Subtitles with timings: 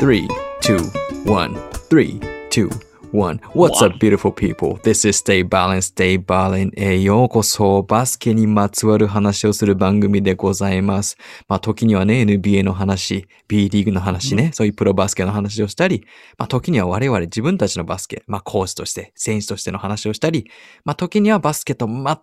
[0.00, 0.26] three,
[0.62, 0.78] two,
[1.26, 1.54] one,
[1.90, 2.18] three,
[2.48, 2.70] two,
[3.12, 3.38] one.
[3.52, 4.78] What's up, beautiful people?
[4.82, 7.82] This is Stay Balance, Stay Balance へようこそ。
[7.82, 11.18] バスケにまつわる話をする番組でございます。
[11.48, 16.06] まあ、時にはね、NBA の話、B リーグの話ね、そういうプロバスケの話をしたり、
[16.38, 20.50] まあ、時には我々自分たちのバスケ、まあ、コーチとして、選手としての話をしたり、
[20.86, 22.16] まあ、時にはバスケと全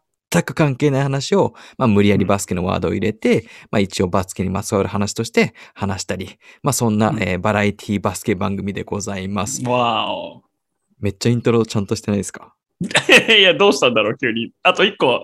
[0.43, 9.63] く関係ない話を、まあ、無理やりバスケのワードを入れて、まあ、一応バスケにまつわる話として話したり、まあ、そんな、うんえーバラエティバスケ番組でございます。
[9.63, 10.43] わお。
[10.99, 12.53] めっちゃイントロちゃんとしてないですか？
[13.37, 14.51] いや、どうしたんだろう、急に。
[14.63, 15.23] あと一個、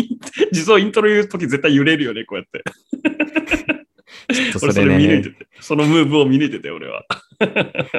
[0.52, 2.62] 実はイントロ言うとき絶対揺れるよね、こうやって。
[4.32, 5.46] ちょっとそれれね見抜いて、て。
[5.60, 7.04] そのムーブを見抜いてて、俺は。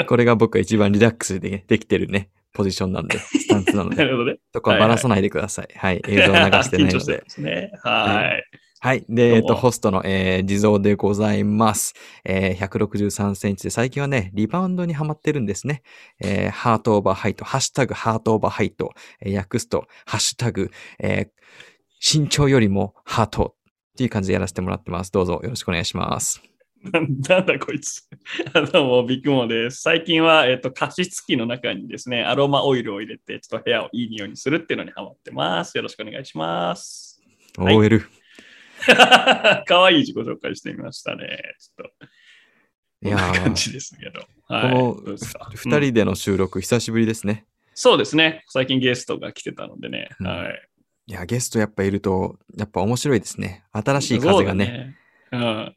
[0.08, 4.38] これが僕が一番リラックスでできてるね、ポジションなんで、スタンスなのなで、 るほどね。
[4.54, 5.68] そこはばらさないでください。
[5.76, 7.18] はい、映像を流してないので。
[7.18, 7.72] ですね。
[7.84, 8.44] はい。
[8.80, 9.06] はい。
[9.10, 11.94] で、えっと、ホストの、えー、地蔵でございます。
[12.24, 15.82] えー、163センチで、最近はね、リバウンドにハマってるんですね。
[16.22, 18.92] えー、 heart over height、ハッシュタグ heart over height、
[19.22, 25.12] えー、訳すと、ハッシュタグ、えー、身長よりもハートっていう感じでやらせてもらってます。
[25.12, 26.55] どうぞよろしくお願いします。
[26.84, 28.08] な んなんだこいつ。
[28.72, 29.82] どうも、ビッグモーです。
[29.82, 35.76] 最近は、えっ、と、加湿器の中にですね、アロマオイルを入れて、ちょっと部屋をいい匂いにするっていうのにハマってます。
[35.78, 37.22] よろしくお願いします。
[37.58, 38.02] はい OL。
[39.66, 41.40] かわいい自己紹介してみましたね。
[41.60, 41.92] ちょっ
[43.02, 44.22] と、いや感ー、じですけど。
[44.48, 45.50] こはいのどうですか？
[45.56, 47.46] ふ二人での収録、久しぶりですね。
[47.74, 48.44] そうですね。
[48.48, 50.10] 最近ゲストが来てたのでね。
[50.20, 50.70] うんはい。
[51.08, 53.64] いや、ゲストやっぱいると、やっぱ面白いですね。
[53.72, 54.96] 新しい風がね。
[55.32, 55.76] うん。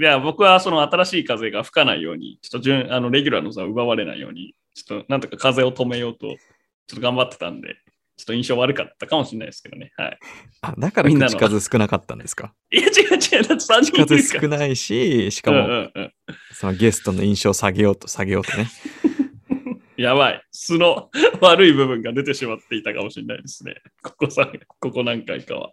[0.00, 6.36] いや、僕はその新しい風が吹かないように、ちょっと順あのレギュラーの座を奪われないように、ちょっとなんとか風を止めようと、ちょっ
[6.96, 7.76] と頑張ってたんで、
[8.16, 9.92] ちょっと印象悪かったかもしれないですけどね。
[9.96, 10.18] はい。
[10.62, 12.52] あ、だからみんなの口数少なかったんですか？
[12.70, 13.42] いや、違う違う。
[13.42, 14.06] だって3人。
[14.06, 16.12] 数少ないし、しかも、うんうんうん。
[16.52, 18.68] そのゲストの印象を下げようと下げようとね。
[19.96, 20.42] やばい。
[20.52, 21.10] 素の
[21.42, 23.74] 悪い部分が出てしまっていたかもしれないですね。
[24.02, 24.48] ここさ、
[24.78, 25.72] ここ何回かは。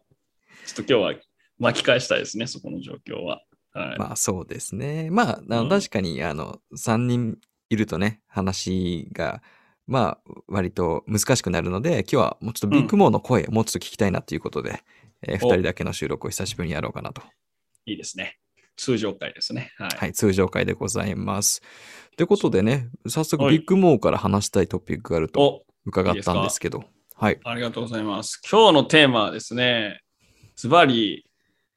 [0.65, 1.21] ちょっと今日は
[1.59, 3.43] 巻き返したいですね、そこの状況は。
[3.75, 3.99] はい。
[3.99, 5.09] まあそうですね。
[5.11, 7.37] まあ、あのうん確かに、あの、3人
[7.69, 9.43] いるとね、話が、
[9.85, 14.81] まあ、割と難しくなるので、今日はもうちょっとビッグモーの声をもうちょっと聞きたいなということで、
[15.21, 17.21] え2お人だけの収録を久しぶりにやろうかなと。
[17.85, 18.37] いいですね。
[18.77, 19.71] 通常回ですね。
[19.77, 19.89] はい。
[19.97, 21.61] はい、通常回でございます。
[22.15, 26.83] ということでね、早速はいビッグモーから話したいトピックがあるとお伺ったんですけど、
[27.13, 27.39] はい。
[27.43, 28.41] ありがとうございます。
[28.49, 30.01] 今日のテーマはですね、
[30.55, 31.24] ズバリ、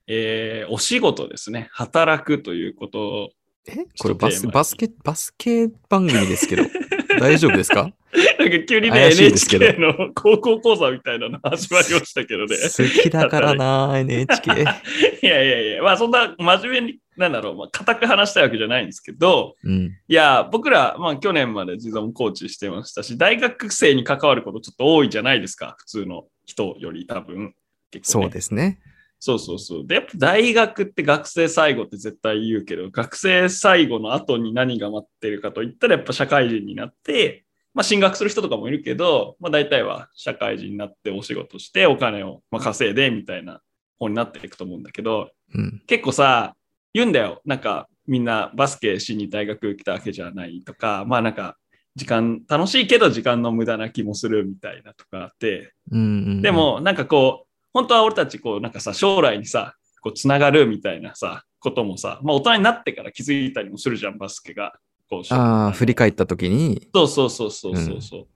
[0.09, 1.69] えーお仕事ですね。
[1.73, 3.31] 働くということを。
[3.69, 6.63] えこれバスバスケ、バスケ番組ですけど、
[7.21, 7.93] 大丈夫ですか？
[8.39, 12.57] なんか急にね、怪しいですけど NHK の高校講座みたいなの始まりましたけどね。
[12.57, 14.51] 好きだからな、NHK。
[15.23, 19.93] いやいやいや、まあそんな真面目に、なんだろう、まあ、固く話したいわけじゃないんですけど、うん。
[20.09, 27.55] いや、僕ら、まあ去年まで自動コーチしてましたし、大学生に関わることちょっと多いじゃないですか、普通の人より多分。
[27.93, 28.79] ねそうですね。
[29.21, 29.87] そうそうそう。
[29.87, 43.61] で、やっぱ大学って学生最後って絶対言うけど、学生最後の後に何が待ってるかといったら、やっぱ社会人になって、まあ進学する人とかもいるけど、まあ大体は社会人になってお仕事してお金をまあ稼いでみたいな
[43.99, 45.83] 方になっていくと思うんだけど、うん。
[45.87, 46.55] 結構さ、
[46.95, 47.43] 言うんだよ。
[47.45, 51.57] なんかみんなバスケしに大学来たわけじゃないとか、まあなんか
[51.97, 64.75] 時間楽しいけど時間の無駄な気もするみたいなとかあって、うんうんうんで、も、なんかこう、本当は俺たち、こう、なんかさ、将来にさ、こう、つながるみたいなさ、こともさ、まあ、大人になってから気づいたりもするじゃん、バスケが。
[65.11, 68.21] こうああ、振り返った時に、そうそうそうそうそうそう。
[68.23, 68.27] っ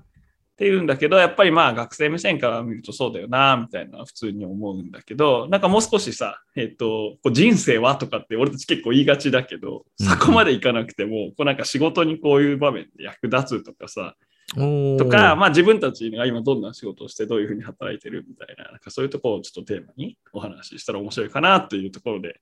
[0.57, 14.15] ていうんだけど、やっぱりまあ、学生目線から見るとそうだよな、みたいな普通に思うんだけど、なんかもう少しさ、えっ、と、こう人生はとかって俺たち結構言いがちだけど、うんそこまでいかなくても、こうなんか仕事にこういう場面で役立つとかさ、
[14.55, 22.41] とか、まあ自分たちが今どんな仕事をしてどういうふうに働いてるみたいな、なんかそういうところをちょっとテーマにお話ししたら面白いかなというところで、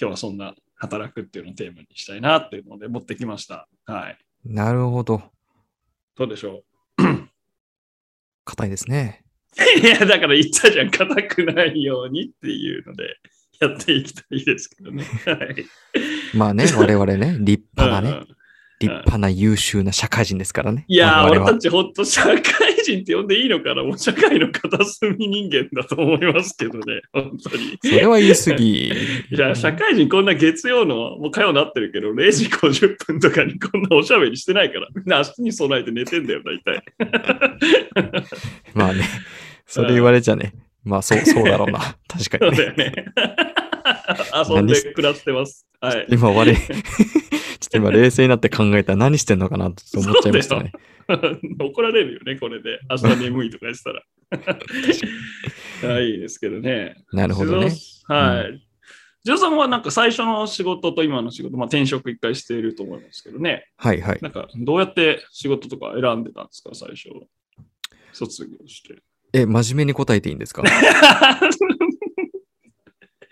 [0.00, 3.68] 今日はそんな働くっていうのをテーマにしたいなっていうので持ってきました。
[3.84, 4.18] はい。
[4.44, 5.22] なるほど。
[6.16, 6.62] どうでしょ
[8.44, 9.24] 硬いですね。
[9.76, 13.16] う いや、だから言ったじゃん、硬くないようにっていうので、
[13.60, 15.04] やっていきたいですけどね。
[15.24, 15.66] はい。
[16.34, 18.26] まあね、我々ね、立派なね、
[18.78, 20.84] 立派な優秀な社会人ですからね。
[20.86, 22.42] いやー、俺たち本当社会
[22.84, 23.82] 人って呼んでいいのかな？
[23.84, 27.78] もう社会の片隅人間だと思いますけどね、 本当に。
[27.82, 28.88] それは言い過ぎ。
[28.92, 28.92] い
[29.30, 36.82] や、社会人こんな月曜の、もう火曜になってるけど、0時50分とかにこんなおしゃべりしてないから、みんな明日に備えて寝てんだよ、大体。
[38.74, 39.04] まあね、
[39.66, 40.52] それ言われちゃね。
[40.84, 41.80] まあそう、そうだろうな。
[42.08, 42.64] 確かそうにね。
[42.64, 43.12] だよね。
[44.48, 45.66] 遊んで暮らしてます。
[45.80, 46.06] はい。
[46.10, 46.78] 今我々、 ちょっ
[47.70, 50.72] と今冷静になって考えたら何してんのかなと思っちゃいましたね。
[51.60, 52.80] 怒られるよね、これで。
[52.90, 54.02] 明日眠いとかしたら。
[55.92, 56.96] はい、いいですけどね。
[57.12, 57.70] なるほどね。
[58.04, 58.62] はい。
[59.24, 63.66] ジョーさんはなんか最初の仕事と今の仕事、まあ、転職一回していると思いますけどね。
[63.76, 64.18] はいはい。
[64.22, 67.08] なんかどうやって仕事とか選んでたんですか、最初。
[68.12, 68.96] 卒業して。
[69.32, 70.62] え、真面目に答えていいんですか？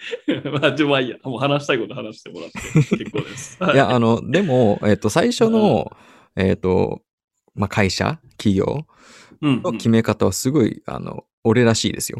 [0.61, 1.17] まあ、でもまあいいや。
[1.25, 2.61] もう話したいこと話してもらって
[2.97, 3.59] 結構です。
[3.73, 3.77] い。
[3.77, 5.97] や、あの、でも、えっ、と、最初の、
[6.37, 7.03] えっ、と、
[7.55, 8.87] まあ、会社、企業
[9.41, 12.19] うん、の決め方はすごい、あの、俺らしいですよ。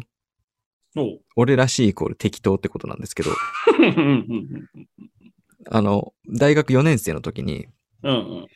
[1.35, 3.31] 俺らしいイコール適当ってことなんですけど、
[5.69, 7.67] あの、大学4年生の時に、
[8.03, 8.47] うんうん。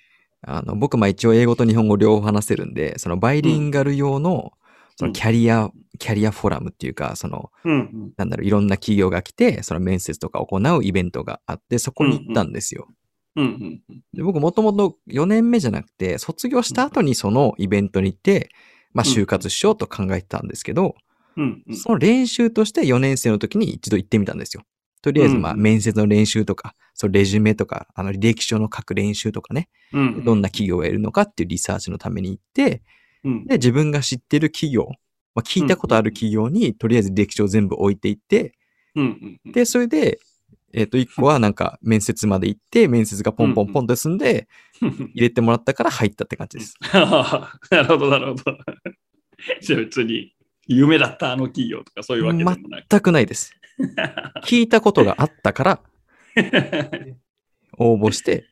[0.42, 4.54] あの、僕、まあ一応英語と日本語両方話せるんで、そのバイリンガル用の、
[5.00, 8.14] そのキャリア、キャリアフォーラムっていうか、その、うんうん。
[8.18, 12.90] なんだろう、いろんな企業が来て、その面接とか行うイベントがあって、そこに行ったんですよ。
[13.38, 13.82] うんうん。
[13.90, 18.50] うんで僕、もともと4年目じゃなくて、卒業した後にそのイベントに行って、
[18.92, 20.96] まあ、就活しようと考えてたんですけど、
[21.38, 21.78] うんうん。
[21.78, 24.64] その練習として4年生の時に一度行ってみたんですよ。
[25.02, 25.62] とりあえず、まあ、うん。
[25.62, 30.26] 面接の練習とか、そのレジュメとか、あの、履歴書の書く練習とかね、うん。
[30.26, 32.82] どんな企業がいるのかっていうリサーチのために行って、
[33.24, 34.88] うんで、自分が知ってる企業、
[35.36, 38.54] まあ、聞いたことある企業に、とりあえず履歴書を全部置いていって、
[38.96, 40.20] うんうんで、それで、
[40.74, 44.48] えっ、と、1個はなんか面接まで行って、面接がポンポンポンと済んで、
[44.82, 46.76] うん入れてもらったから入ったって感じです。
[46.92, 48.58] なるほど、なるほど。
[49.62, 50.34] じゃあ別に、
[50.68, 52.86] 夢だったあの企業とかそういうわけでもなく。
[52.90, 53.54] 全くないです。
[54.44, 55.82] 聞いたことがあったから
[57.80, 58.46] 応募して、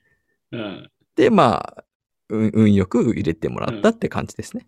[0.52, 1.84] うんで、まあ、
[2.30, 4.68] 運運よく入れてもらったって感じですね。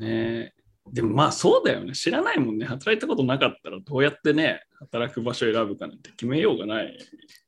[0.00, 0.54] ね
[0.92, 1.92] でもまあそうだよね。
[1.92, 2.64] 知らないもんね。
[2.64, 6.98] 働いたことなかったらどうやってね、働く場所を選ぶかなんて決めようがない、ね。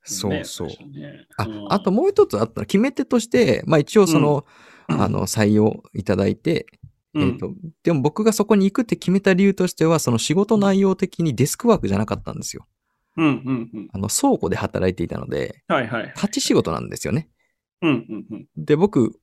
[0.03, 0.67] そうそう。
[0.67, 4.45] ねあうんあともう一つあったの決め手として、まあ一応その、
[4.89, 6.65] うんあの、採用いただいて、
[7.13, 7.53] うんえっ、と、
[7.83, 12.67] でも僕がそこに行くって決めた理由としては、その仕事内容的にデスクワークじゃなかったんですよ。
[13.17, 13.89] うんうんうん。
[13.91, 16.13] あの、倉庫で働いていたので、はいはい。
[16.15, 17.29] 立ち仕事なんですよね。
[17.81, 19.19] うんうんうんで、僕、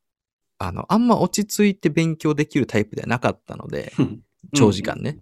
[0.58, 4.20] あの、あんま落ち着いて勉強できるタイプではなかったので、うん。
[4.54, 5.18] 長時間ね。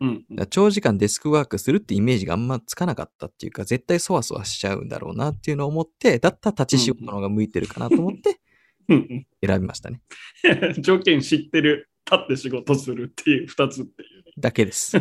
[0.00, 0.14] うん。
[0.30, 8.40] だから長時間デスクワークするってイメージがあんまつかなかったっていうか、絶対そわそわしちゃうんだろうなっていうのを思って、だったら立ち仕事の方が向いてるかなと思って
[8.88, 9.26] うん。
[9.46, 10.00] 選びましたね。
[10.44, 10.82] うん。
[10.82, 14.32] 条件知ってる、立って仕事するっていう二つっていうね。
[14.38, 14.96] だけです。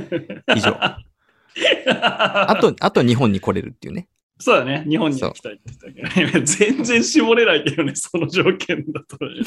[0.55, 0.75] 以上。
[0.77, 4.07] あと、あと日本に来れるっていうね。
[4.41, 4.83] そうだね。
[4.89, 9.41] 日本に行きたいって言ったけど、ね、全然絞れないけどね、 その条件だとね。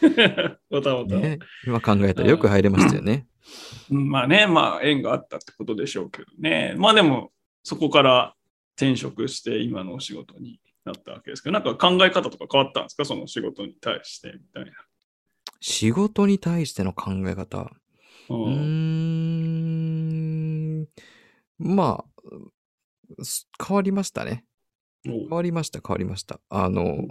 [1.20, 3.26] ね今考えたらよく入れましたよね。
[3.90, 6.74] うんまあね、まあ縁があったってことでしょうけどね。
[6.78, 7.32] まあでも、
[7.64, 8.34] そこから
[8.76, 13.04] 転職して今のお仕事になったわけですけど、なんか考え方とか変わったんですか？
[13.04, 14.72] その仕事に対してみたいな。
[15.60, 17.70] 仕事に対しての考え方？
[18.30, 19.32] うん。
[21.58, 22.11] まあ、す
[23.66, 24.44] 変わりましたね。
[25.06, 26.40] お変わりました、変わりました。
[26.48, 27.08] あの、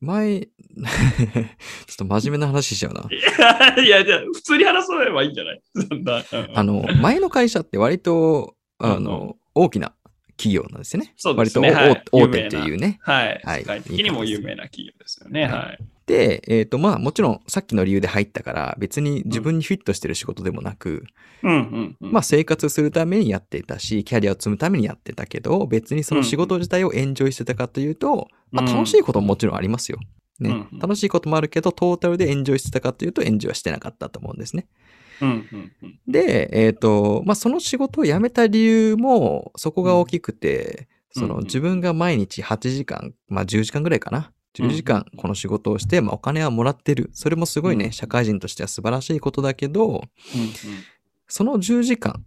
[0.00, 3.06] 前、 ちょっと真面目な話しちゃうな。
[3.10, 5.62] いや、 いや、じゃあ普通に話せばいいんじゃない？
[5.88, 9.94] そんなうんあの、前の会社って割と、あうんうの、大きな
[10.38, 11.12] 企業なんですよね。
[11.16, 12.98] そうですね割と大,、はい大手っていうね。
[13.02, 13.40] はい。
[13.44, 15.42] はい世界的にも有名な企業ですよね。
[15.42, 15.78] はいはい。
[16.10, 21.04] で、えっ、と、まあ、もちろん、さっきの理由で入ったから、別に自分にフィットしてる仕事でもなく、
[21.44, 21.96] うん。
[22.00, 30.00] まあ、生活するためにやっていたし、キャリアを積むためにやってたけど、別にその仕事自体をエンジョイしてたかというと、まあ、楽しいことももちろんありますよ。
[30.40, 30.66] ね。
[30.80, 34.66] 楽しいこともあるけど、トータルでエンジョイしてたかというと、エンジョイはしてなかったと思うんですね。
[35.22, 36.00] うんうんうん。
[36.08, 44.32] で、えっ、と、まあ、その仕事を辞めた理由も、そこが大きくて、その自分が毎日8時間、まあ、10時間ぐらいかな。
[44.56, 47.10] 10時間この仕事をして、まあ、お金はもらってる。
[47.12, 50.04] それもすごいね、うん社会人としては素晴らしいことだけど、うん
[51.32, 52.24] その10時間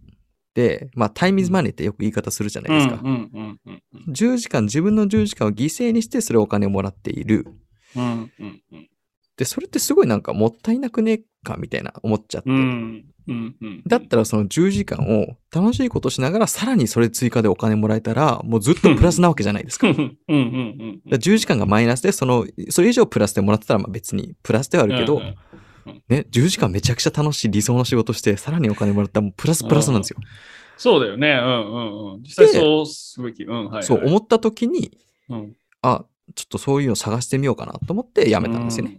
[0.54, 3.00] で、まあ、タイムイズマネーってよく言い方するじゃないですか。
[3.02, 7.46] うんうんうんうんうん10時間、自分の10時間を犠牲にして、それをお金をもらっている。
[9.36, 12.50] で、それってすごいなんかもったいなくねえかみたいな思っちゃって。
[12.50, 19.88] うんうんうんだったらその10時間を楽しいことしながらさらにそれ追加でお金もらえたらもうずっとプラスなわけじゃないですか。
[19.88, 25.20] うんうんうんら10時間がマイナスでその、それ以上プラスでもらってたらまあ別にプラスではあるけど、
[26.08, 30.18] ね、10時間めちゃくちゃ楽しい理想の仕事してさらにお金もらったらもうプラスプラスなんですよ。
[30.76, 31.30] そうだよね。
[31.30, 32.22] うんうんうん。
[32.22, 33.44] 実際そうすべき。
[33.44, 33.82] うん、はい、はい。
[33.84, 35.56] そう思った時に、うん。
[35.82, 36.04] あ、
[36.34, 38.98] ちょっとそういうの探してみようかなと思って辞めたんですよね。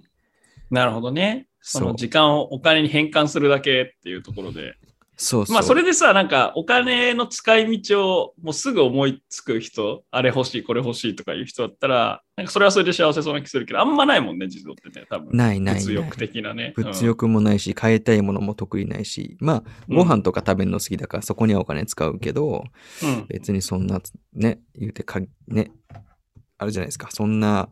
[0.71, 0.75] うん。
[0.75, 1.47] なるほどね。
[1.67, 4.75] その時間をお金に変換するだけっていうところで。
[5.17, 5.45] そう。
[5.49, 15.35] まあ、それでさ、なんか、お金の使い道をもうすぐ思いつく人、あれ欲しい、これ欲しいとかいう人だったら、なんかそれはそれで幸せそうな気するけど、あんまないもんね、地蔵ってね、多分。
[15.35, 16.73] ないないない物欲的なね。
[16.77, 22.65] うん物欲もないし、買いたいものも得意ないし、まあ、うんご飯とか食べるの好きだから、そこにはお金使うけど、
[23.01, 23.25] うん。
[23.27, 24.01] 別にそんな、
[24.33, 25.71] ね、言うてか、ね、
[26.59, 27.07] あるじゃないですか。
[27.09, 27.69] そんな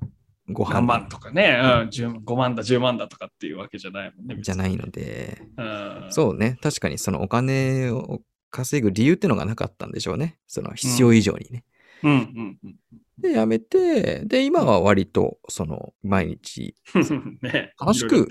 [0.50, 4.38] ご何万飯とかね、うん、10 5万だ、10万だとかっていうわけじゃないもんね。
[4.42, 8.22] じゃないので、うん、そうね、確かにそのお金を
[8.52, 10.38] 稼ぐ理由ってのがなかったんでしょうね。
[10.48, 11.64] その必要以上にね。
[12.04, 12.76] うんうんうん。
[13.18, 16.76] で、やめて、で、今は割と、その、毎日
[17.42, 18.28] ね、楽しく。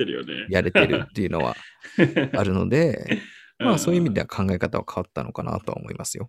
[0.51, 1.57] やれてるっていうのは
[2.37, 3.21] あるので、
[3.59, 6.29] まあそういう意味では考え方は変わったのかなとは思いますよ。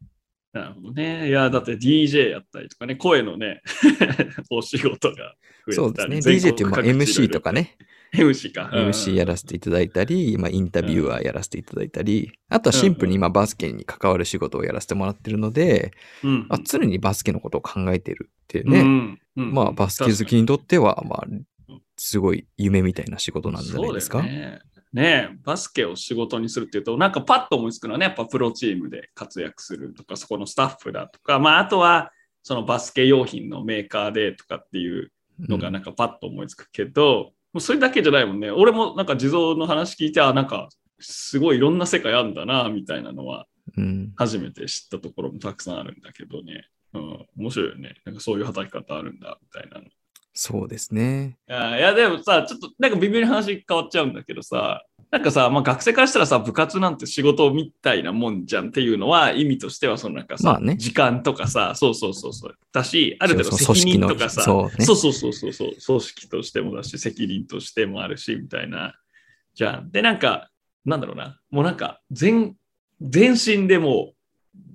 [0.54, 1.30] なるほどね。
[1.30, 3.62] いや、だって DJ やったりとかね、声のね、
[4.52, 5.36] お仕事が
[5.68, 6.18] 増そうですね。
[6.18, 7.76] DJ 国っていうまあ MC とかね。
[8.14, 8.70] MC か。
[8.72, 15.92] うん MC やらせていただいたり、まあインタビュアーやらせていただいたり、あとはシンプルに今バスケに関わる仕事をやらせてもらってるので、
[16.24, 24.20] うんあ常にバスケのことを考えてるっていううね、んうんまあバスケ好きにとっては、まあ、すごい夢みたいな仕事なんじゃないですか？
[24.22, 24.60] そうだよね。
[24.94, 32.12] ねえバスケを仕事にするっていうと、なんかパッと思いつくのはね、やっぱプロチームで活躍するとか、そこのスタッフだとか、まああとは
[32.44, 38.52] そのバスケ用品のメーカーでとかっていうのがなんかパッと思いつくけど、もうそれだけじゃないもんね。
[38.52, 40.70] 俺もなんか地蔵の話聞いて、あ、なんか
[41.00, 43.48] すごいいろんな世界あるんだな、みたいなのは
[43.78, 46.68] うん初めて知ったところもたくさんあるんだけどね。
[46.94, 47.96] うん、面白いよね。
[48.06, 49.86] なんかそういう働き方あるんだ、みたいなの。
[50.34, 51.38] そうですね。
[51.48, 62.56] いやでもさ、ちょっとなんか微妙に話変わっちゃうんだけどさ、なんかさ、まあ、学生からしたらさ、部活なんて仕事みたいなもんじゃんっていうのは、意味としては、そのなんかさ、まあね時間とかさ、そうそうそうそう。
[62.72, 68.96] だし、ある程度そうそう責任とかさ、組織のそうそうそうそうそう、組織としてもだし、責任としてもあるし、みたいな。
[69.54, 69.92] じゃん。
[69.92, 70.50] で、なんか、
[70.84, 72.56] なんだろうな、もうなんか、全、
[73.00, 74.16] 全身でもう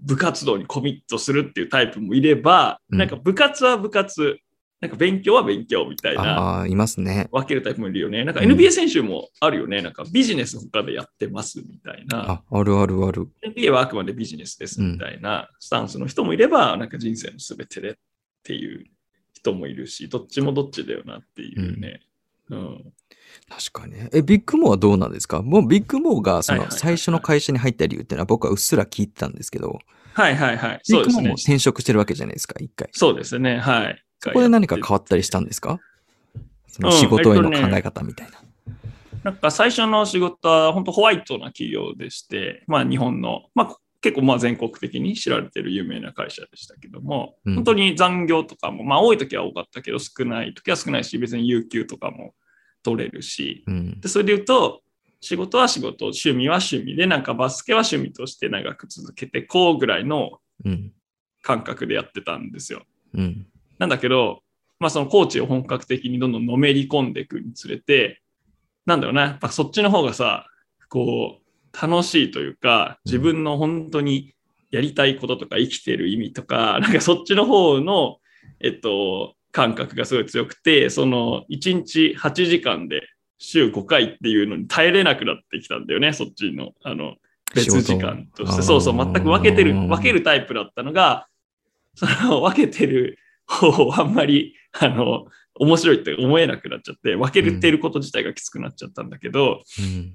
[0.04, 4.38] 部活動にコミットするっていうタイプもいれば、うんなんか部活は部活、
[4.80, 6.22] なんか勉強は勉強みたいな。
[6.38, 7.28] ああ、いますね。
[7.32, 8.24] 分けるタイプもいるよね。
[8.24, 9.82] なんかうん NBA 選手もあるよね。
[9.82, 12.30] なんかビジネス他でやってますみたいな。
[12.30, 13.28] あ、あるあるある。
[13.44, 17.94] NBA はあくまでビジネスですみたいなスタンスの人もいれば、なんか人生の全てでっ
[18.44, 18.84] ていう
[19.32, 22.00] 人もいるし、どっちもどっちだよなっていうね。
[22.50, 22.92] うん。
[23.48, 24.08] 確かにね。
[24.12, 25.42] え、ビッグモーはどうなんですか？
[25.42, 29.80] もうビッグモーがその最初の会社に入った理由っていうのは僕はうっすら聞いてたんですけど、
[30.14, 30.80] はいはいはい。
[30.88, 31.34] ビそうですねッグモーも。
[31.34, 32.88] 転職してるわけじゃないですか、一回。
[32.92, 33.58] そうですね。
[33.58, 34.04] はい。
[34.20, 35.80] そこで何か変わったりしたんですか？
[36.66, 38.42] その仕事への考え方みたいな。
[39.24, 52.34] なんか最初の仕事は本当ホワイトな企業でして、まあ日本の、まあ結構まあ全国的に知られてる有名な会社でしたけども、うん本当に残業とかも、まあ多い時は多かったけど少ない時は少ないし、別に有給とかも
[52.82, 54.00] 取れるし、うん。
[54.00, 54.82] でそれで言うと、
[55.20, 60.92] 仕事は仕事、趣味は趣味で、なんかバスケは趣味として長く続けてこうぐらいのうん。
[61.40, 62.82] 感覚でやってたんですよ。
[63.14, 63.46] うん。
[63.78, 64.42] なんだけど、
[64.78, 68.22] まあそのコーチを本格的にどんどんのめり込んでいくにつれて、
[68.86, 70.46] なんだろうな、やっぱそっちの方がさ、
[70.88, 71.48] こう、
[71.80, 74.34] 楽しいというか、自分の本当に
[74.70, 78.18] やりたいこととか生きてる意味とか、なんかそっちの方の、
[78.60, 83.02] えっと、感覚がすごい強くて、その1日8時間で
[83.38, 87.16] 週5回っていうのに耐えれなくなってきたんだよね、そっちの、あの、
[87.54, 88.62] 別時間として。
[88.62, 91.28] そうそう、全く分けてる、分けるタイプだったのが、
[91.94, 93.18] その分けてる
[93.98, 100.14] あんまり、あの、面白いって思えなくなっちゃって、分けてること自体がきつくなっちゃったんだけど、うん。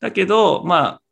[0.00, 1.02] だけど、まあ、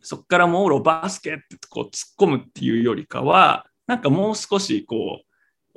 [0.00, 5.26] そこからもうバスケってこう突っ込むっていうよりかは、なんかもう少しこう、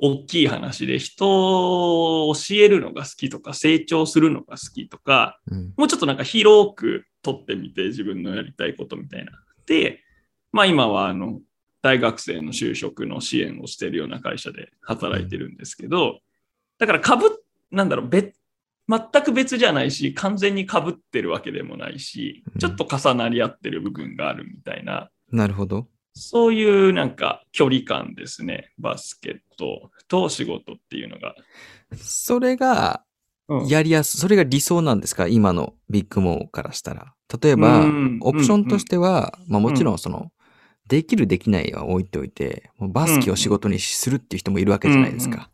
[0.00, 5.74] 大きい話で人を教えるのが好きとか、成長するのが好きとか、うん。
[5.76, 9.32] もうちょっとなんか広く取ってみて自分のやりたいことみたいな。
[9.66, 10.02] で、
[10.52, 11.40] まあ今はあの
[11.82, 16.20] 大学生の就職の支援をしているような会社で働いてるんですけど、
[16.78, 18.34] だからかぶ、なんだろう、別、
[18.88, 25.86] 全く別じゃないし、完全にかぶってるわけでもないしうん、ちょっと重なり合ってる部分があるみたいな、なるほど。
[26.14, 28.72] そういうなんか距離感ですね。
[28.78, 31.36] バスケットと仕事っていうのが。
[31.96, 33.02] それが、
[33.48, 35.26] うんやりやす、それが理想なんですか？
[35.26, 37.14] 今のビッグモーからしたら。
[37.42, 40.30] 例えばうん、オプションとしては、まあもちろんその、
[40.88, 45.50] できるできないは置いておいて、もうバスケを仕事にするっていう人もいるわけじゃないですか。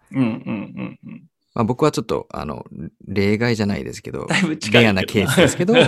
[1.55, 2.65] まあ僕はちょっと、あの、
[3.07, 4.27] 例外じゃないですけど。
[4.73, 5.83] レアなケースですけど 例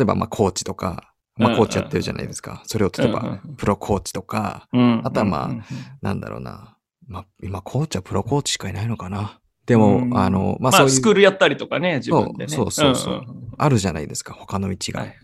[0.00, 2.62] えばまあコーチとか、まあコーチやってるじゃないですか。
[2.66, 5.64] それを例えばプロコーチとか、うんあとはまあ
[6.02, 6.76] なんだろうな。
[7.06, 9.40] まあ今コーチはプロコーチしかいないのかな。
[9.66, 12.48] でも、うんあの、ままあ、あそういう、スクールやったりとかね、自分でね。
[12.48, 13.24] そうそうそう
[13.58, 15.00] あるじゃないですか、他の道が。
[15.00, 15.16] はい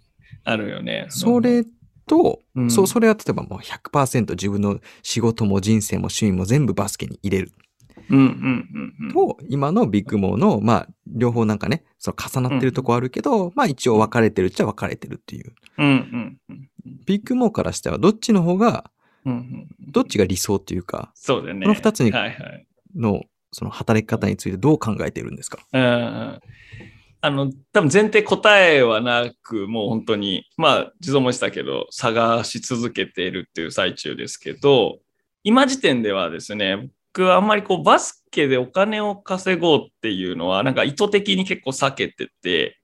[0.45, 1.07] あるよね。
[1.09, 1.65] それ
[2.07, 7.53] と、うんそう、それは例えばもう100%自分の仕事も人生も趣味も全部バスケに入れる
[8.11, 9.13] うんうんうんうん。
[9.13, 15.55] と、今のビッグモーの、まあ、両方なんかね、その重なってるとこあるけど、まあ一応分かれてるっちゃ分かれてるっていう。
[15.79, 16.69] うんうんうん
[17.07, 18.91] ビッグモーからしてはどっちの方が、
[19.25, 19.69] うんうん。
[19.91, 21.63] どっちが理想っていうか、そうだよね。
[21.63, 22.67] この二つにはいはい。
[22.95, 25.61] の、その働き方についてどう考えてるんですか？
[25.73, 26.41] うんうん
[27.25, 34.99] あの、多分前提答えはなく、もう本当に、まあ、地蔵もしたけど、探し続けているっていう最中ですけど、
[35.43, 42.79] 今時点ではですね、僕はあんまりこうバスケでお金を稼ごうっていうのは、なんか意図的に結構避けてて、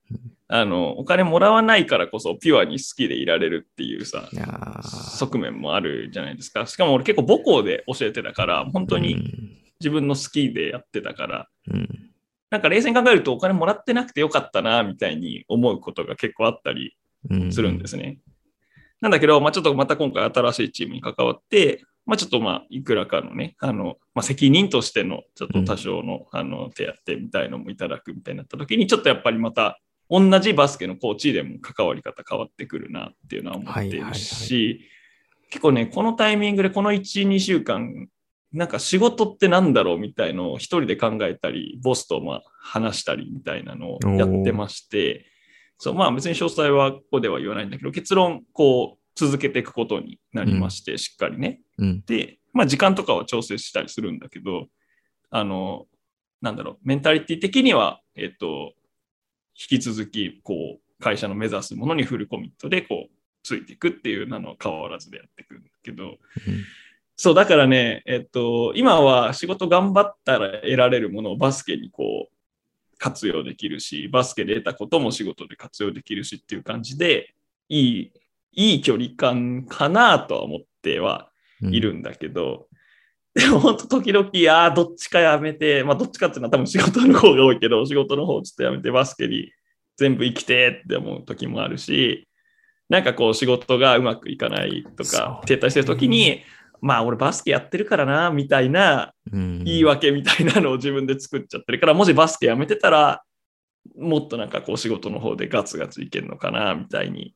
[0.48, 4.26] あの、お金もらわないからこそピュアに好きでいられるっていうさ
[5.18, 6.64] 側面もあるじゃないですか。
[6.64, 12.09] しかも俺結構母校で教えてたから、本当に自分の好きでやってたから、うん。
[12.50, 16.96] うんなんか冷静に考えるとお金もらってなくてよかったな、みたいに思うことが結構あったり
[17.28, 17.52] うん。
[17.52, 18.18] するんですね。
[19.00, 34.80] なんだけど、まあ、ちょっとまた今回新しいチームに関わって、まあ、ちょっとまあ、いくらかのね、あの、まあ、責任としての、ちょっと多少の、あの、手当みたいのもいただくみたいになった時に、ちょっとやっぱりまた、同じバスケのコーチでも関わり方変わってくるなっていうのは思っているし、
[35.50, 38.08] 結構ね、このタイミングでこの1、2週間、
[38.52, 45.26] なんか仕事ってなんだろうみたいのを一人で考えたり、ボスとまあ話したりみたいなのをやってまして、
[45.78, 51.60] そう、まあ別に詳細はここでは言わないんだけど、結論、こう、続けていくことになりまして、しっかりね。
[51.78, 52.02] うん。
[52.06, 54.66] で、まあ時間とかは調整したりするんだけど、
[55.30, 55.86] あの、
[56.42, 58.74] なんだろう、メンタリティ的には、えっと、
[59.54, 66.18] 引き続き、こう、会社の目指すものにフルコミットで、こう、ついていくっていうのは変わらずでやっていくんだけど、
[67.22, 77.34] そう、だからね、えっと、今は仕事頑張ったら得られるものをバスケにこう、活用できるし、バスケで得たことも仕事で活用できるしっていう感じで、
[77.68, 78.12] いい、
[78.52, 81.30] いい距離感かなとは思っては
[81.60, 81.74] うん。
[81.74, 82.68] いるんだけど、
[83.34, 89.52] でも本当時々、ああ、どっちかやめて、まあどっちかっていうのは多分仕事の方が多いけど、仕事の方ちょっとやめてバスケに
[89.98, 92.26] 全部生きてって思う時もあるし、
[92.88, 96.40] なんかこう仕事がうまくいかないとか停滞してる時に、
[96.80, 103.22] まあ俺バスケやってるからな、みたいなうん言い訳みたいなのを自分で作っちゃってるから、もしバスケやめてたら、
[103.96, 107.34] もっとなんかこう仕事の方でガツガツいけるのかな、みたいに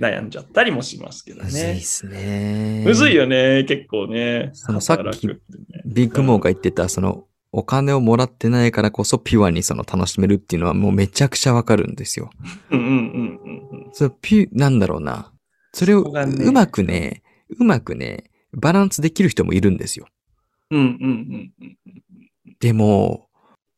[0.00, 1.80] 悩んじゃったりもしますけどねむずいっ。
[1.80, 2.82] すね。
[2.84, 4.50] むずいよね、結構ね。
[4.52, 5.28] そのさっき
[5.84, 12.30] ビッグモーが言ってた、その、お金をもらってないからこそピュアにその楽しめるっていうのはもうめちゃくちゃわかるんですよ。
[12.70, 13.90] うんうんうんうんうん。
[13.92, 15.30] そのピュ、なんだろうな。
[15.74, 17.21] それをうまくね、
[17.58, 20.06] うまくね、バランスできる人もいるんですよ。
[20.70, 21.76] うんうんうんうん
[22.60, 23.28] でも、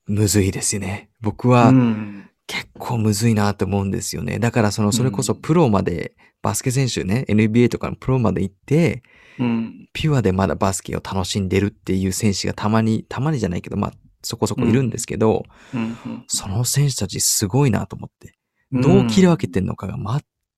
[0.07, 1.09] むずいですよね。
[1.23, 2.29] 僕うはん。
[2.47, 4.39] 結構むずいなと思うんですよね。
[4.39, 9.03] だからその、それこそうんプロまで、バスケ選手ね、NBA とかのプロまで行って、
[9.39, 18.35] うんピュアでまだバスケを楽しんでるっていう選手がたまに、たまにじゃないけど、まあ、そこそこいるんですけど、うんその選手たちすごいなと思って。
[18.73, 19.97] うんどう切り分けてんのかが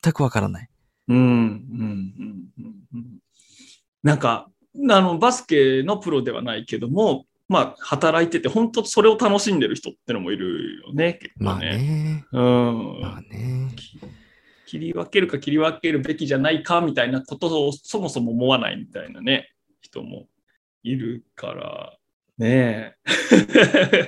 [0.02, 0.68] 全くわからない。
[1.09, 3.19] うんうんうんうんうん
[4.03, 4.49] なんか、
[4.88, 11.59] あの、バスケのプロではないけども、まあ、働いてて、本当それを楽しんでる人ってのもいるよね、結まあ。
[11.59, 12.25] ね。
[12.33, 13.01] うん。
[13.01, 13.69] まあね。
[14.66, 20.27] 切り分けるか切り分けるべきじゃないかみたいなことをそもそも思わないみたいなね、人も
[20.83, 21.97] いるから、
[22.38, 22.97] ねえ。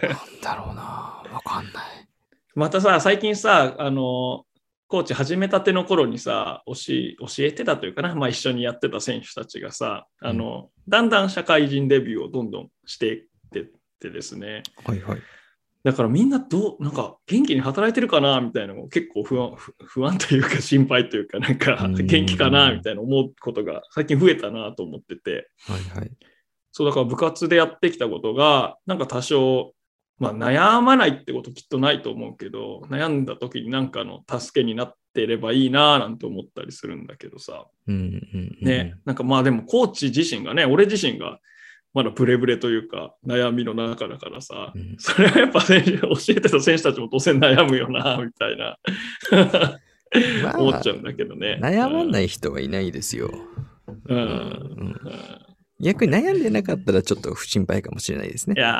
[0.07, 1.25] なんだろうな。
[1.33, 1.75] わかんない。
[2.55, 4.45] またさ、最近さ、あの、
[4.89, 13.67] コーチ始めたての頃にさ、教え教えてたというかな、まあ、一緒にやってた選手たちがさ、あの、だんだん社会人デビューをどんどんしていってっ
[14.01, 15.19] てですね、はいはい。
[15.85, 26.11] だからみんなどう、なんか元気に働いてるかなみたいなのも結構不安、不不安というか心配というか、なんかうん元気かなみたいな思うことが最近増えたなと思ってて、はいはい。
[26.73, 29.75] そうだから部活でやってきたことが、なんか多少、
[30.19, 38.67] まあ悩まないってこときっとないと思うけど、悩んだ時になんかの助けになっていればいいななんて思ったりするんだけどさ、うんうんうん。
[38.67, 41.39] ね、なんかまあでもコーチ自身がね、俺自身が
[41.95, 48.77] まだブレブレというか悩みの中だからさ、うんそれはやっぱ選手教えてた選手たちも当然悩むよな、みたいな
[50.43, 51.59] まあ思っちゃうんだけどね。
[51.63, 53.31] 悩まないい人はいないですよ。
[54.07, 54.17] うん。
[54.17, 55.48] ううんん
[55.81, 58.61] 逆に悩んでなかったらちょっと不心配かもしれないですねい。
[58.61, 58.71] や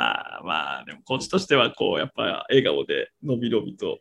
[0.43, 3.99] ーまあでもコーチとしてはこうやっぱ笑顔でのびのびと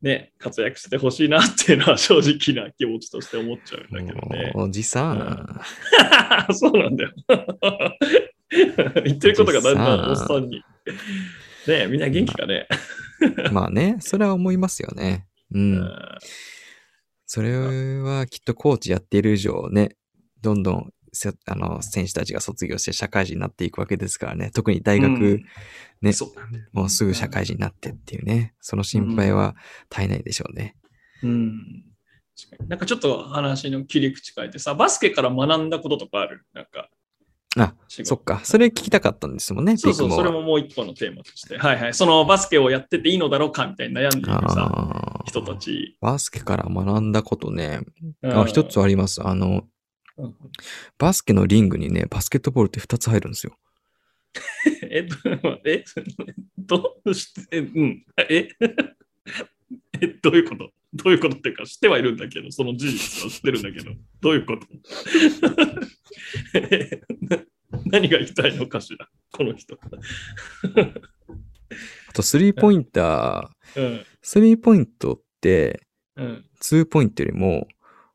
[0.00, 4.52] ね活躍してほしいなっていうのは正直な気持ちとして思っちゃうんだけどね。
[4.54, 5.62] おじさん。
[6.54, 7.12] そうなんだよ。
[9.04, 10.62] 言ってることがだんだんおっさんに。
[11.68, 12.66] ねみんな元気かね？
[13.52, 15.26] まあね、それは思いますよね。
[15.52, 15.58] う。
[15.58, 15.90] うんん
[17.26, 17.56] それ
[18.00, 19.96] はきっとコーチやっている以上ね、
[20.42, 21.01] どんどんせ
[21.46, 24.50] あの選手たちが卒業して社会人になっていくわけですからね。
[24.50, 25.44] 特に大学、うん
[26.00, 26.12] ね、
[26.72, 28.54] もうすぐ社会人になってっていうね。
[28.60, 29.54] その心配は
[29.90, 30.76] 絶えないでしょうね。
[31.22, 31.84] うん。
[32.34, 36.46] 確かになんかちょっと話の切り口変えてさ、バスケから学んだこととかある？
[36.54, 36.88] なんか。
[37.58, 38.40] あ、そっか。
[38.44, 41.58] それ聞きたかったんですもんね、そうそう、それももう一個のテーマとして。
[41.58, 41.94] はいはい。
[41.94, 45.98] そのバスケをやってていいのだろうかみたいに悩んでいるさ、人たち。
[46.00, 47.80] バスケから学んだことね。
[48.22, 49.22] うんあ、一つあります。
[49.22, 49.64] あの、うん
[50.98, 53.56] バスケのリングにね、バスケットボールって二つ入るんですよ。
[54.82, 55.16] え、ど
[55.64, 55.84] え、
[56.58, 58.48] どうして、えうん、え、
[60.00, 60.72] え、どういうこと？
[60.94, 64.66] どういうことっていうか、知ってはいるんだけど、その事実は知ってるんだけど、どういうこと？
[67.90, 69.78] 何が言いたいのかしら、この人。
[72.08, 73.80] あと、スリーポインター。
[73.80, 75.80] うん、スリーポイントって、
[76.16, 77.66] うん、ツーポイントよりも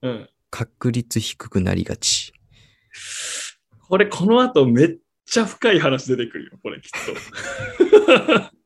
[0.04, 0.30] うん。
[0.58, 2.34] 確率低くなりがち。
[3.90, 8.50] これ、この後めっちゃ深い話出てくるよ、これ、きっと。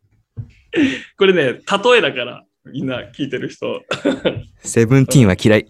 [1.17, 1.57] これね、例
[1.97, 3.83] えだから、みんな聞いてる人。
[4.59, 5.67] セブンティーンは嫌い。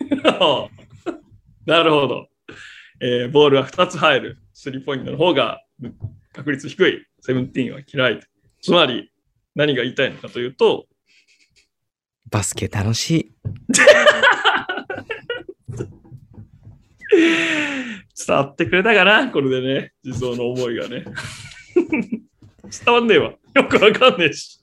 [1.64, 2.28] なるほど、
[3.00, 4.38] えーボールは2つ入る。
[4.52, 5.64] スリーポイントの方が
[6.34, 7.06] 確率低い。
[7.20, 8.20] セブンティーンは嫌い。
[8.60, 9.10] つまり、
[9.54, 10.88] 何が言いたいのかというと、
[12.30, 13.32] バスケ楽しい。
[18.26, 21.04] 伝わってくれたかなこれでね、地蔵の思いがね。
[22.84, 23.32] 伝わんねえわ。
[23.54, 24.60] よくわかんねえし。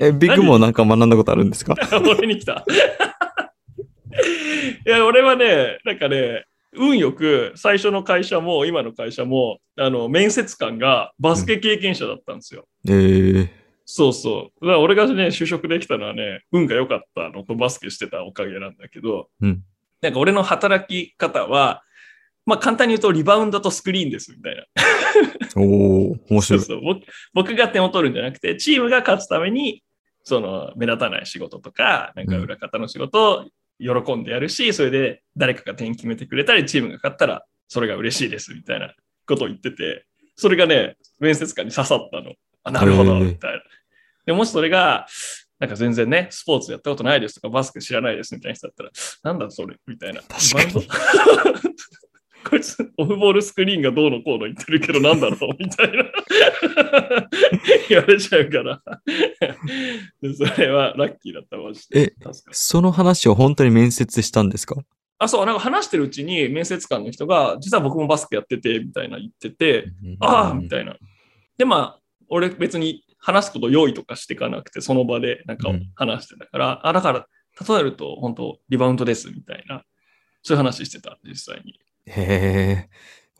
[0.00, 1.74] え、ビッグモーなんか学んだことあるんですか？
[2.18, 2.64] 俺に来た。
[4.86, 12.66] いや、俺はね、なんかね、運よく最初の会社も今の会社も、あの、面接官がバスケ経験者だったんですよ。
[12.88, 13.48] えー、
[13.84, 14.60] そうそう。
[14.60, 19.62] だから俺がね、就職できたのはね、運が良かったのとバスケしてたおかげなんだけど、うん
[20.04, 21.82] なんか俺の働き方は、
[22.44, 24.64] まあ簡単に言うとリバウンドとスクリーンですみたいな。
[25.56, 26.42] おー、面白い。
[26.42, 27.00] そうそう僕
[27.32, 29.82] 僕が点を取るんじゃなくて、チームが勝つために、
[30.22, 33.46] その目立たない仕事とか、なんか裏方の仕事
[33.80, 38.94] を喜んでやるし、それで誰かが点決めてくれたり、チームが勝ったらそれが嬉しいですみたいな
[39.26, 40.04] ことを言ってて、
[40.36, 42.34] それがね、面接官に刺さったの。
[42.62, 43.62] あ、なるほど、みたいな。
[44.26, 45.06] でもしそれが、
[45.60, 48.90] なんか全然ね、スポーツやったことないですとか、バスケ知らないですみたいな人だったら、
[49.22, 50.20] なんだそれみたいな。
[50.22, 50.86] 確かに
[52.50, 56.04] こいつ、オフボールスクリーンがどうのこうの言ってるけど、なんだろうみたいな。
[57.88, 58.82] 言われちゃうから。
[60.20, 62.00] でそれはラッキーだったマジで。
[62.02, 62.14] え
[62.52, 64.76] その話を本当に面接したんですか？
[65.18, 69.86] あ、そう、なんか話してるうちに面接官の人が、実は僕もバスケやってて、みたいな言ってて、
[70.20, 70.96] ああ、みたいな。
[71.56, 77.26] で、まあ、俺別に話すこと用意とかしていかなくて、その場でなんかうん話してたから、あ、だから、
[77.66, 79.82] 例えると、本当リバウンドです、みたいな。
[80.42, 81.80] そういう話してた、実際に。
[82.06, 82.88] へえ。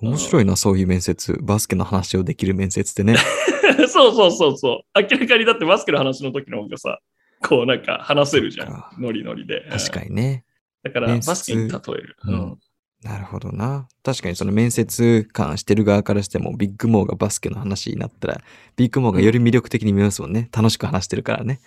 [0.00, 1.38] 面白いな、そういう面接。
[1.42, 3.16] バスケの話をできる面接ってね。
[3.88, 5.00] そうそうそうそう。
[5.00, 7.00] 明らかにだってバスケの話の時の方がさ、
[7.46, 8.84] こうなんか話せるじゃん。
[8.98, 9.66] ノリノリで。
[9.70, 10.08] 確かに。
[10.08, 10.44] にね。
[10.82, 12.16] だからバスケに例える。
[12.24, 12.58] うんうん
[13.04, 13.86] なるほどな。
[14.02, 18.40] 確かにその面接官してる側からしても、ビッグモーがバスケの話になったら、
[18.76, 20.48] ビッグモーがより魅力的に見えますもんね。
[20.56, 21.60] 楽しく話してるからね。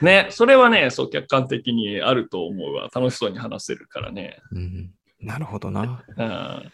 [0.00, 2.88] ね、それはね、そう客観的にあると思うわ。
[2.94, 4.38] 楽しそうに話せるからね。
[4.50, 4.90] うん。
[5.20, 6.02] なるほどな。
[6.16, 6.72] うん。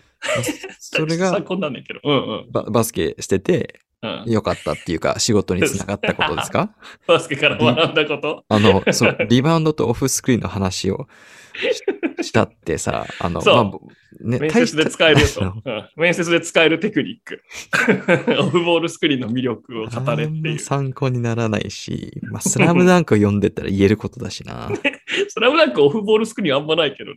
[0.79, 1.31] それが。
[1.37, 2.53] うんうん。
[2.53, 6.75] ババスケしててうん、良かったっていうか、仕事につながったことですか？
[7.09, 8.45] バスケから学んだこと？
[8.51, 11.09] あの、そう、リバウンドとオフスクリーンの話を
[11.55, 13.81] し したってさ、あの、まあぼ
[14.21, 15.63] ね面接で使えるよと大し。
[15.65, 17.43] うん面接で使えるテクニック。
[18.41, 20.59] オフボールスクリーンの魅力をた語れっていう。
[20.59, 24.71] 参考にならないし、まあ、スラムダンクを読んでたら言えることだしな。
[25.29, 27.17] スラムダンクオフボールスクリーンあんまないけどね。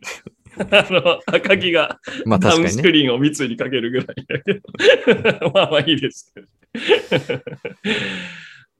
[0.70, 2.68] あの、赤木がまあダウン。
[2.68, 5.50] スクリーンを三井にかけるぐらいだけど。
[5.52, 6.46] まあまあいいですけど。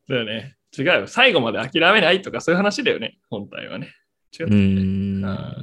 [0.08, 0.56] だよね。
[0.76, 1.06] 違うよ。
[1.06, 3.18] 最後まで諦めないとかそういう話だよね。
[3.30, 3.94] 本体はね。
[4.38, 4.48] 違うう。
[4.50, 5.24] ーん。
[5.24, 5.56] あ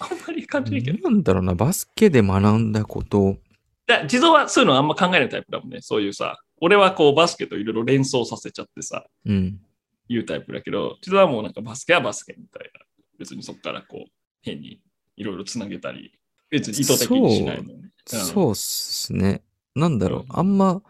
[0.00, 1.10] あんまり感じないけど。
[1.10, 3.38] なんだろうな、バスケで学んだこと、
[3.86, 5.80] だ地蔵はそういうのあんま考えないタイプだもんね。
[5.80, 6.38] そういうさ。
[6.60, 9.60] 俺はこうバスケといろいろ連想させちゃってさ、うん。
[10.08, 12.80] 言うタイプだけど、地蔵はもうなんかバスケはバスケみたいな。
[13.18, 14.10] 別にそこからこう、
[14.42, 14.80] 変に
[15.16, 16.12] いろいろつなげたり、
[16.50, 17.72] 別に意図的にしないもんね。
[17.74, 19.42] うんそうっすね。
[19.76, 20.82] なんだろう、うんあんま、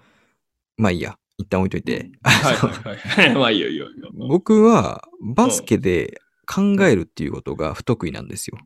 [0.79, 2.11] まあいいや、一旦置いといて。
[2.23, 3.35] はいはいはい。
[3.37, 3.89] まあいいよいいよ。
[4.15, 8.59] 僕はバスケで考えるっていうことが不得意なんですよ。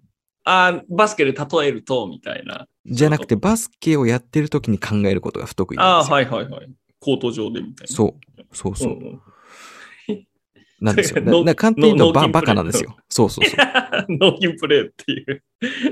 [0.44, 2.66] あーバスケで例えると、みたいな。
[2.86, 6.14] じゃなくて、バスケをやってる時に考えることが不得意なああ、んですよ。
[6.14, 6.70] はいはいはい。
[7.00, 7.94] コート上でみたいな。
[7.94, 8.92] そう、そうそう。
[8.92, 9.20] んん
[10.80, 11.22] なんですよ。
[11.22, 12.96] ノーだから簡単に言うとバカなんですよ。
[13.08, 13.56] そうそうそう。
[14.18, 15.42] 納金プレイっていう。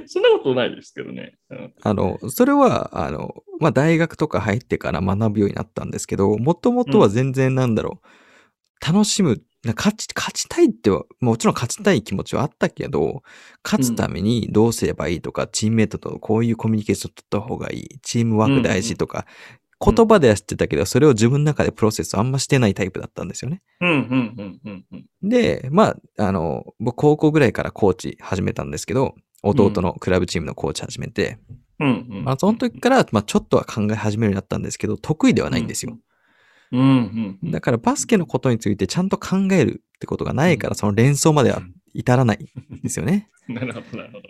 [0.06, 1.36] そんなことないですけどね。
[1.50, 9.38] うんあの、それは、あの、まあ、大学とか入ってから学ぶようになったんですけど、もともとは全然なんだろう、楽しむ、な
[9.72, 13.22] 勝ち、勝ちたいっては、もちろん勝ちたい気持ちはあったけど、
[13.64, 23.60] 勝つためにどうすればいいとか、チームメイトとこういうコミュニケーション取った方がいい、チームワーク大事とか、うん言葉では知ってたけど、それを自分の中でプロセスあんましてないタイプだったんですよね。
[23.80, 25.28] うん、うん、うん、うんうん。
[25.28, 31.38] で、まあ、あの、僕高校ぐらいからコーチ始めたんですけど、弟のクラブチームのコーチ始めて、
[31.80, 32.24] うん、うん。
[32.24, 35.92] まあ、その時から、まあ、ちょっとは考え始めるようになったんですけど、得意ではないんですよ。
[35.92, 36.00] うん、
[36.74, 37.50] うんうん。
[37.52, 41.62] だからバスケのことについてちゃんと考えるってことがないから、その連想までは
[41.94, 42.38] 至らない
[42.74, 43.30] んですよね。
[43.48, 44.28] なるほど、なるほど。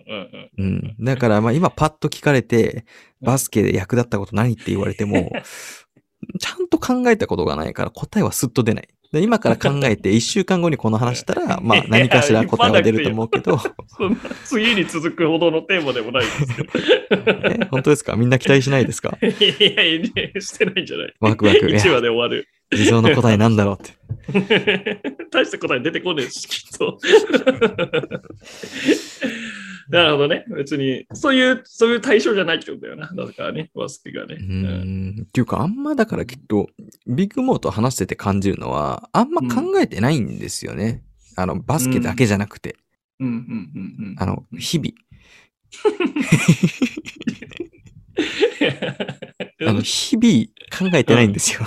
[0.59, 0.97] うん。
[1.01, 2.85] だから、まあ今パッと聞かれて、
[3.23, 5.31] バスケで役立ったこと何って言われても、
[6.39, 8.89] ちゃんと考えたことがないから答えはスッと出ない。
[9.15, 13.59] で今から考えて 一週間後にこの話したら、まあ何かしら答えは出ると思うけど、
[14.45, 16.71] 次に続くほどのテーマでもないですけど。
[17.45, 18.17] え本当ですか？
[18.17, 19.17] みんな期待しないですか？
[19.23, 21.59] いやいや、してないんじゃないワクワク。
[21.71, 22.49] いや1話で終わる。
[22.73, 23.93] 理想の答えなんだろうって。
[25.31, 26.99] 大した答え出てこねえし、きっと。
[29.89, 30.45] なるほどね。
[30.49, 33.11] 別に、そういう、そういう対象じゃないってことだよな。
[33.15, 34.37] だからね、バスケがね。
[34.37, 35.23] うーん。
[35.23, 36.69] っていうか、あんまだからきっと、
[37.07, 41.03] ビッグモーと話してて感じるのは、あんま考えてないんですよね。
[41.37, 42.77] あの、バスケだけじゃなくて、
[43.21, 43.35] うんうんう
[43.79, 44.17] んうん。
[44.19, 44.93] あの、日々。
[49.69, 51.61] あの、日々考えてないんですよ。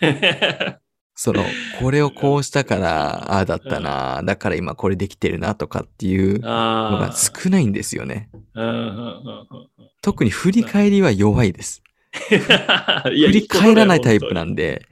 [1.22, 1.44] その、
[1.78, 8.30] これをこうしたから、ああだったな、だから今これできてるなとかっていうのがあ少ないんですよね。
[8.54, 8.62] あ。
[8.62, 11.82] うんうんうんうん特に振り返りは弱いです。
[12.24, 14.86] 振り返らないタイプななんで、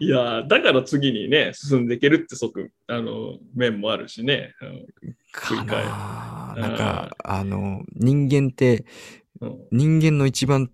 [0.00, 4.52] いや、だから次にね、進んでいけるって即、あの、面もあるしね。
[5.32, 8.84] か振り返るなうんなんか、あの、人間って、
[9.40, 10.70] うん人間の一番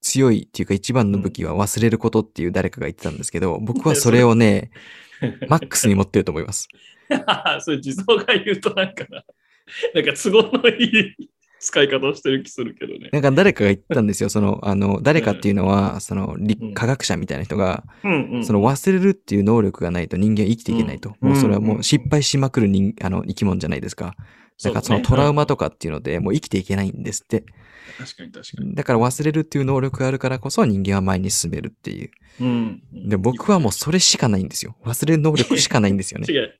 [0.00, 4.70] 強いっていうか一番の武器は忘れることっていう誰かが言ってたんですけど、僕はそれをね、
[5.48, 6.68] マックスに持ってると思います。
[7.60, 9.24] それ、地蔵が言うとなんかな、
[9.94, 11.30] なんか都合のいい
[11.60, 13.10] 使い方をしてる気するけどね。
[13.12, 14.28] なんか誰かが言ったんですよ。
[14.28, 16.36] その、あの、誰かっていうのは、その、
[16.74, 18.44] 科学者みたいな人が、うんうん。
[18.44, 21.14] その忘れるっていう能力がないと人間は生きていけないと。
[21.20, 24.14] うんもうそれはもう失敗しまくる人、あの、生き物じゃないですか。
[24.62, 27.44] だからそのトラウマとかっていうので、もう生きていけないんですって。
[27.96, 28.74] 確かに確かに。
[28.74, 32.10] だから忘れるっていう能力があるからこそ人間は前に進めるっていう。
[32.40, 32.82] うん。
[32.92, 34.76] で、僕はもうそれしかないんですよ。
[34.84, 36.26] 忘れる能力しかないんですよね。
[36.30, 36.54] 違う。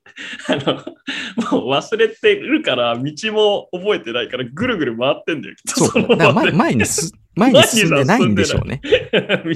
[0.47, 0.73] あの、
[1.59, 5.55] もう忘れてるから、道も覚えてないから、ぐるぐる回ってんだよ。
[5.67, 6.01] そう。
[6.01, 8.81] のだから前前にす、前に進んでないんでしょうね。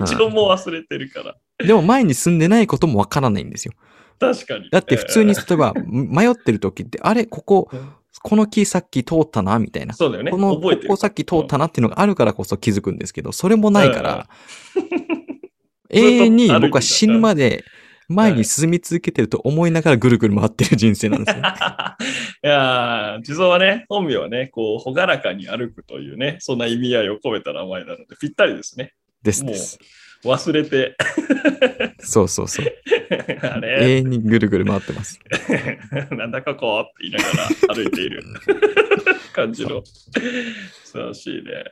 [0.08, 1.36] 道も忘れてるから。
[1.66, 3.74] でも前に進んでないこともわからないんですよ。
[4.20, 4.70] 確かに。
[4.70, 7.90] だって普通に、例えば、 迷ってる時って、あれ、ここ、うん
[8.24, 9.94] この木さっき通ったな、みたいな。
[9.94, 10.32] そうだよね。
[10.32, 10.88] この、覚えてる。
[10.88, 14.30] ここさっき通ったなっていうのがあるからこそ気づくんですけど、それもないから、
[15.92, 17.66] 永遠に僕は死ぬまで
[18.08, 21.44] 前に進み続けてると思いながらぐるぐる回ってる人生なんですよ。
[22.46, 28.94] いやー、地蔵はね、本名はね、こう、ほがらかに歩くというね、そんな意味合いを込めた名前なので、ぴったりですね。
[29.22, 29.80] ですです。
[30.24, 30.96] 忘れて、
[32.00, 32.66] そうそうそう。
[33.42, 35.20] あ永れ、遠にぐるぐる回ってます。
[36.12, 37.26] なんだここって言いなが
[37.70, 38.24] ら歩いている
[39.34, 39.84] 感じの。
[39.86, 40.12] 素
[40.94, 41.64] 晴らしいね。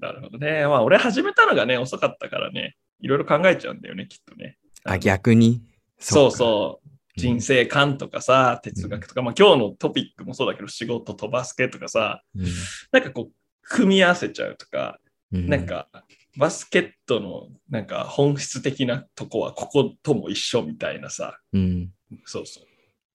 [0.00, 0.66] なるほどね。
[0.66, 4.58] まあ、俺始めたのがね、遅かったからね、いろいろ考えちゃうんだよね、きっとね。
[4.84, 5.62] あ、逆に？
[5.98, 6.88] そうかそう。
[7.18, 12.44] 人生観とかさ、哲学とか、まあ今日のトピックもそうだけど、仕事とバスケとかさ、うん
[12.92, 15.00] なんかこう、組み合わせちゃうとか、
[15.32, 15.88] うんなんか、
[16.36, 21.90] バスケットのなんか本質的なとこはこことも一緒みたいなさ、うん。
[22.24, 22.64] そうそう、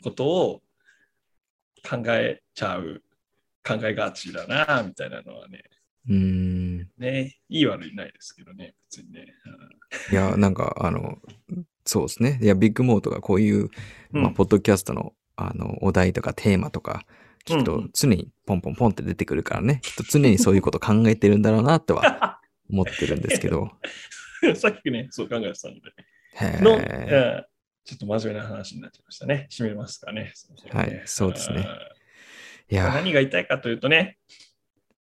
[0.04, 0.62] ことを
[1.88, 3.02] 考えちゃう、
[3.66, 5.64] 考えがちだな、みたいなのはね、
[6.10, 6.78] うん。
[6.98, 9.28] ね、いい悪いないですけどね、別にね。
[10.12, 11.20] いや、なんか、あの、
[11.86, 12.40] そうですね。
[12.42, 13.70] いや、ビッグモートがこういう、
[14.14, 17.06] うんまあ、ポッドキャストの、あの、お題とかテーマとか、
[17.46, 22.40] 聞くとうんうん常にポンポンポンって出てくるからね、きっと常にそういうこと考えてるんだろうなとは
[22.72, 23.72] 思ってるんですけど。
[24.56, 25.92] さっきね、そう考えてたので。
[26.34, 27.46] への、ーうん
[27.84, 29.48] ちょっと真面目な話になっちゃいましたね。
[29.50, 30.32] 締めますかね。
[30.72, 34.18] はいそうですねんいや、何が言いたいかというとね、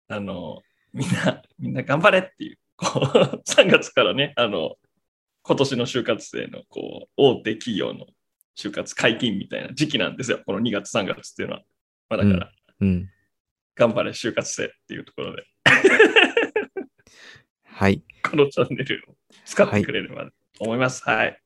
[0.07, 0.61] あの、
[0.93, 3.03] みんな、みんな頑張れっていう、こう、
[3.49, 4.77] 3月からね、あの、
[5.41, 8.07] 今年の就活生の、こう、大手企業の
[8.57, 10.41] 就活解禁みたいな時期なんですよ。
[10.45, 11.63] この2月、3月っていうのは。
[12.09, 13.09] まあ、だから、うん。
[13.75, 15.43] 頑張れ就活生っていうところで、
[17.77, 18.01] はい。
[18.27, 19.13] このチャンネルを
[19.45, 21.03] 使ってくれればと思います。
[21.03, 21.39] はい。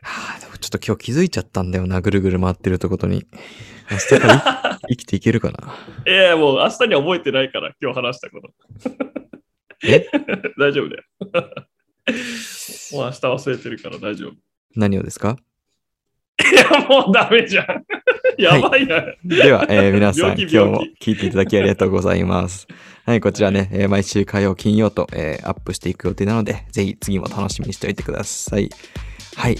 [0.00, 3.26] はあ、でもちちょっと今日気づいちゃったんだよな、ぐるぐる回ってるってことに。
[3.90, 5.74] 明日から 生きていけるかな。
[6.06, 8.54] いやいや、もう明日には覚えてないから、今日話したこと。
[9.84, 10.06] え？
[10.58, 11.02] 大丈夫だよ。
[12.92, 14.32] もう明日忘れてるから大丈夫。
[14.76, 15.36] 何をですか？
[15.40, 15.42] い
[16.54, 17.84] や、もうダメじゃん。
[18.38, 19.02] やばいな。
[19.24, 22.66] では、えー皆さん、今日も聞いていただきありがとうございます。
[23.04, 28.70] はい、こちらね、えー毎週火曜、金曜と、えーアップしていく予定なので、ぜひ次も楽しみにしておいてください。
[29.36, 29.56] はい。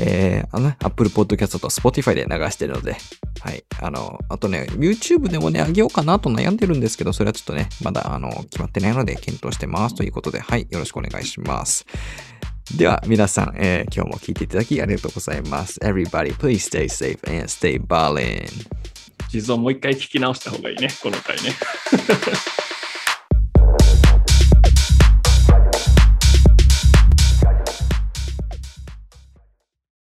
[0.00, 2.96] えー、あのね、Apple Podcast と Spotify で流してるので、
[3.40, 3.64] はい。
[3.80, 9.96] あの、あとね、YouTube でもね、あげようかなと悩んでるんですけど、それはちょっとね、まだ、あの、決まってないので、検討してます。
[9.96, 10.68] ということで、はい。
[10.70, 11.84] よろしくお願いします。
[12.76, 15.80] では、皆さん、えー今日も聞いていただきありがとうございます。
[15.80, 18.46] Everybody, please stay safe and stay ballin'.
[19.30, 21.54] 地蔵もう一回聞き直した方がいいね、この回ね。